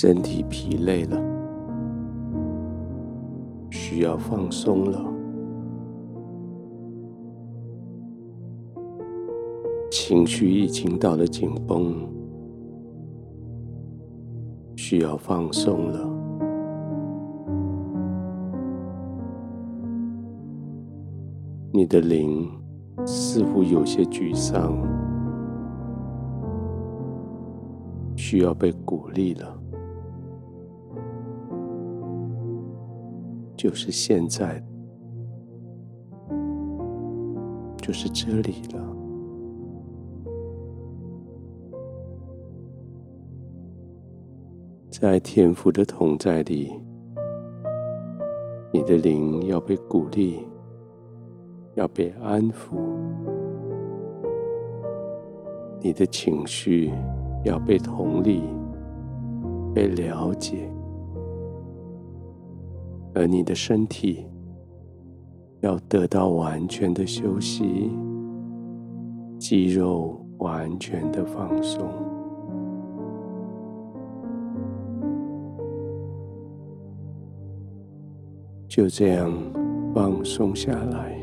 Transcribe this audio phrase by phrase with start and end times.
[0.00, 1.20] 身体疲累了，
[3.68, 5.04] 需要放松了，
[9.90, 11.96] 情绪已经到了紧绷，
[14.76, 16.08] 需要放松了。
[21.72, 22.48] 你的灵
[23.04, 24.78] 似乎有些沮丧，
[28.14, 29.58] 需要被鼓励了。
[33.58, 34.62] 就是现在，
[37.78, 38.96] 就是这里了。
[44.88, 46.72] 在天父的同在里，
[48.72, 50.38] 你的灵要被鼓励，
[51.74, 52.76] 要被安抚，
[55.80, 56.92] 你的情绪
[57.44, 58.40] 要被同理，
[59.74, 60.70] 被了解。
[63.18, 64.24] 而你的身体
[65.58, 67.90] 要得到完全的休息，
[69.40, 71.84] 肌肉完全的放松，
[78.68, 79.32] 就这样
[79.92, 81.18] 放松下来，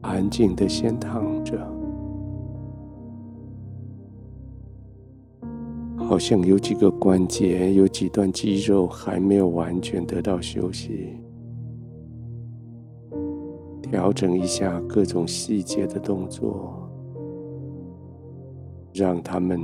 [0.00, 1.81] 安静的先躺着。
[6.12, 11.08] 好像有几个关节，有几段肌肉还没有完全得到休息，
[13.80, 16.86] 调整一下各种细节的动作，
[18.92, 19.58] 让他们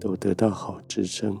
[0.00, 1.38] 都得到好支撑。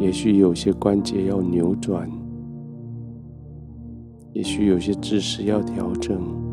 [0.00, 2.10] 也许有些关节要扭转，
[4.32, 6.47] 也许有些姿势要调整。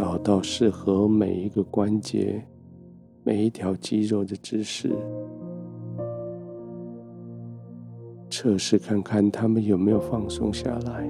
[0.00, 2.42] 找到适合每一个关节、
[3.22, 4.96] 每一条肌肉的姿势，
[8.30, 11.06] 测试看看他们有没有放松下来，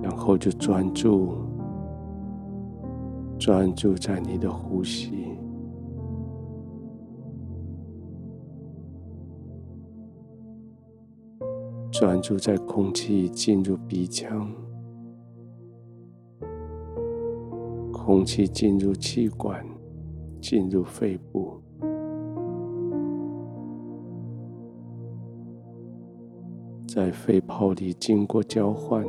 [0.00, 1.34] 然后就专注，
[3.38, 5.37] 专注在你的呼吸。
[11.98, 14.48] 专注在空气进入鼻腔，
[17.92, 19.66] 空气进入气管，
[20.40, 21.60] 进入肺部，
[26.86, 29.04] 在肺泡里经过交换，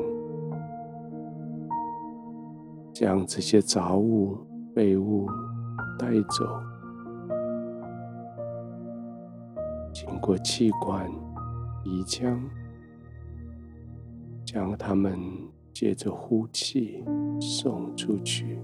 [2.91, 4.35] 将这些杂物、
[4.73, 5.27] 废物
[5.99, 6.43] 带走，
[9.93, 11.07] 经过气管、
[11.83, 12.41] 鼻腔。
[14.51, 15.15] 将它们
[15.71, 17.03] 借着呼气
[17.39, 18.57] 送出去。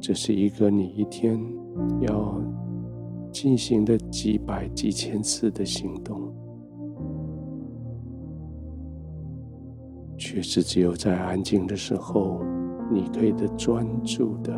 [0.00, 1.40] 这是一个你一天
[2.00, 2.40] 要
[3.30, 6.20] 进行的几百几千次的行动，
[10.18, 12.42] 却是只有在安静的时候，
[12.90, 14.52] 你可以的专注的、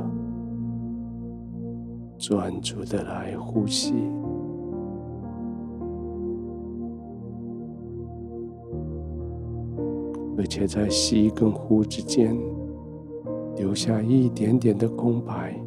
[2.17, 3.93] 专注的来呼吸。
[10.39, 12.39] 而且在吸跟呼之间
[13.57, 15.61] 留下一点点的空白，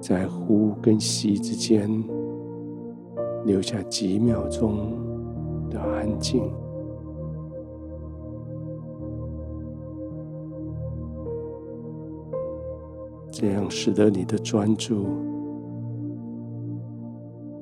[0.00, 1.90] 在呼跟吸之间
[3.44, 4.96] 留下几秒钟
[5.68, 6.48] 的安静，
[13.32, 15.04] 这样使得你的专注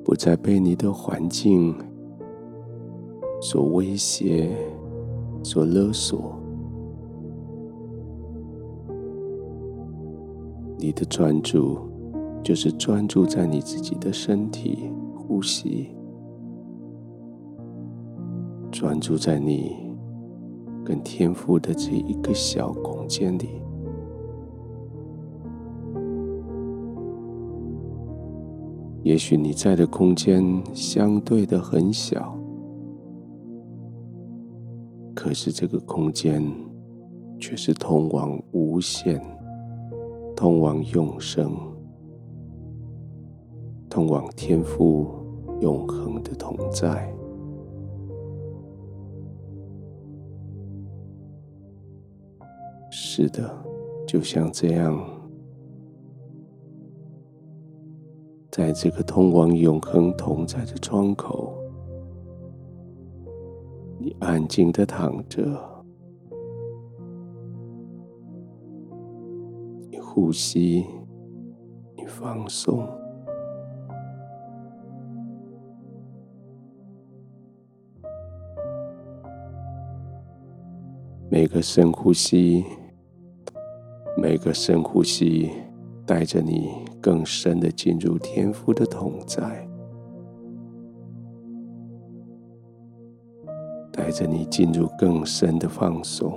[0.05, 1.75] 不再被你的环境。
[3.41, 4.49] 所威胁、
[5.43, 6.35] 所勒索，
[10.77, 11.79] 你的专注
[12.43, 15.89] 就是专注在你自己的身体呼吸，
[18.71, 19.95] 专注在你
[20.83, 23.61] 跟天赋的这一个小空间里。
[29.01, 32.38] 也许你在的空间相对的很小。
[35.21, 36.41] 可是这个空间
[37.41, 39.21] 却是通往无限、
[40.33, 41.51] 通往永生、
[43.89, 45.09] 通往天父
[45.59, 47.13] 永恒的同在。
[52.89, 53.53] 是的，
[54.07, 55.05] 就像这样，
[58.49, 61.53] 在这个通往永恒同在的窗口，
[64.01, 65.39] 你安静的躺着，
[69.91, 70.85] 你呼吸，
[71.97, 72.87] 你放松，
[81.29, 82.63] 每个深呼吸。
[84.17, 85.49] 每个深呼吸，
[86.05, 86.71] 带着你
[87.01, 89.68] 更深的进入天父的同在，
[93.99, 96.33] 带着你进入更深的放松。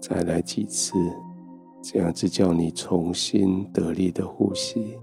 [0.00, 0.94] 再来几次，
[1.82, 4.98] 这样子叫你重新得力的呼吸。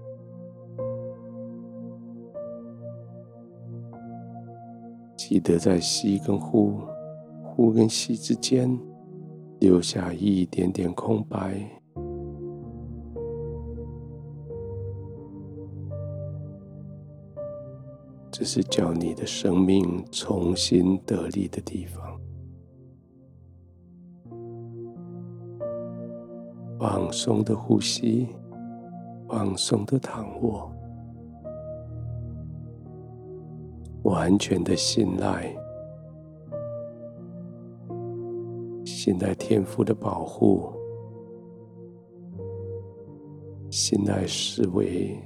[5.16, 6.80] 记得在吸跟呼、
[7.44, 8.76] 呼跟吸之间
[9.60, 11.75] 留下一点点空白，
[18.38, 22.20] 这是叫你的生命重新得力的地方。
[26.78, 28.28] 放松的呼吸，
[29.26, 30.70] 放松的躺卧。
[34.02, 35.56] 完全的信赖，
[38.84, 40.70] 信赖天父的保护，
[43.70, 45.18] 信赖思维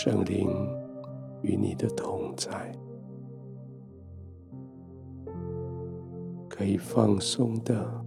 [0.00, 0.48] 圣灵
[1.42, 2.72] 与你的同在，
[6.48, 8.04] 可以放松的、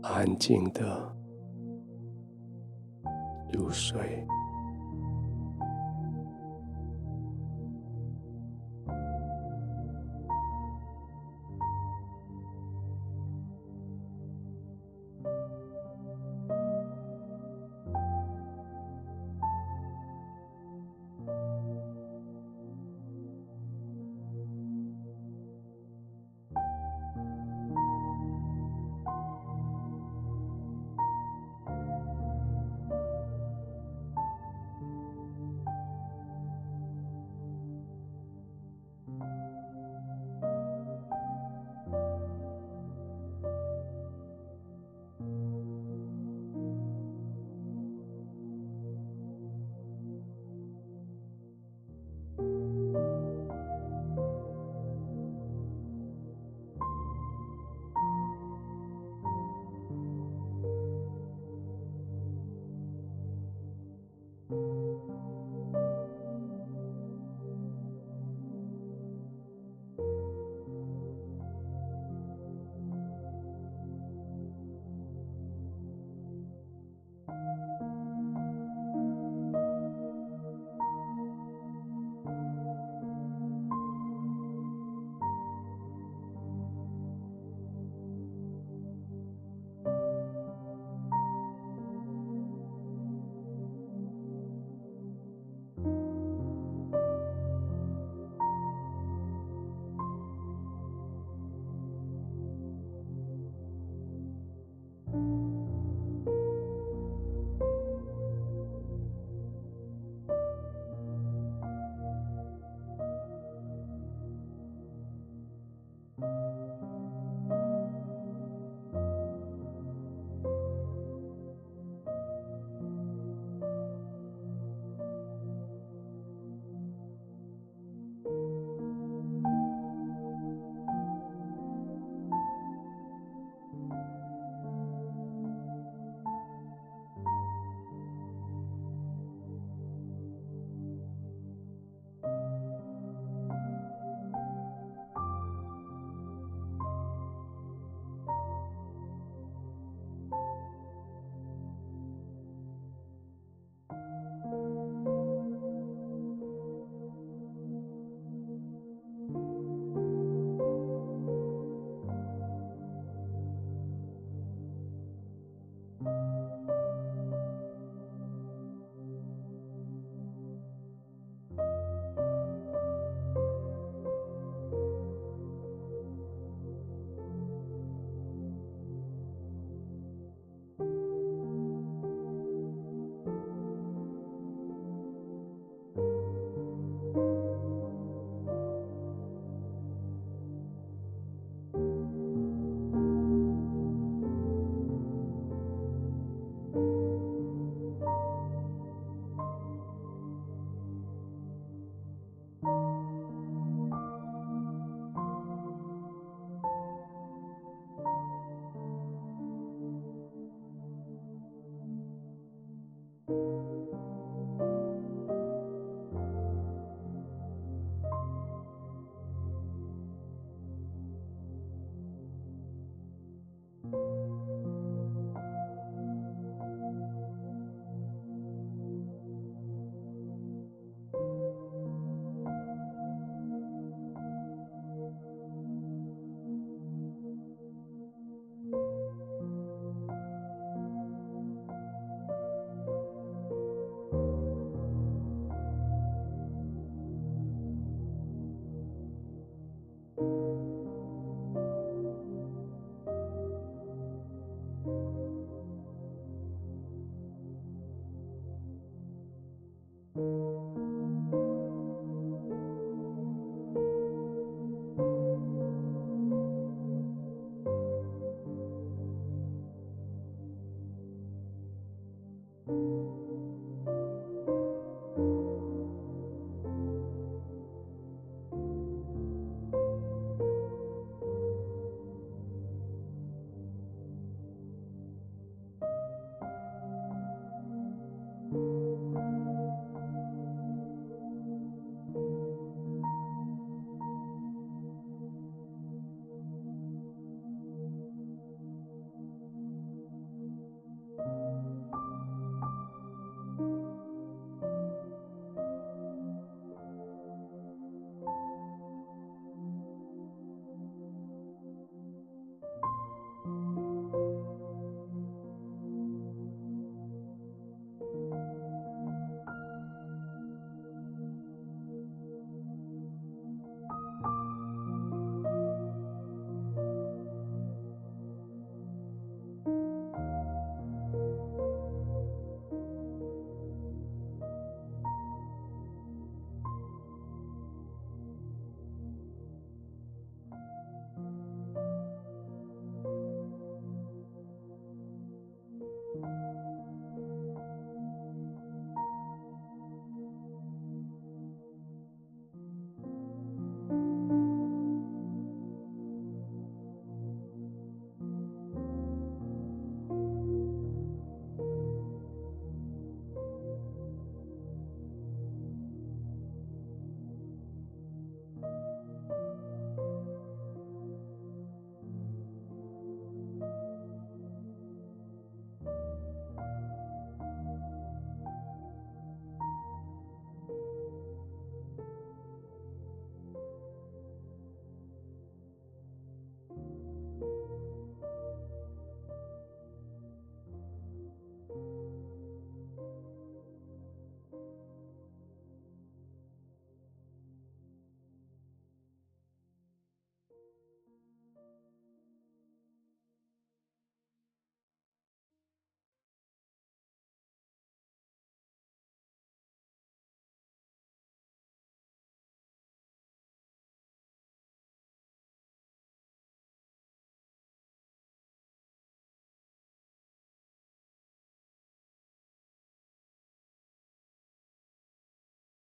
[0.00, 1.14] 安静的
[3.52, 4.26] 入睡。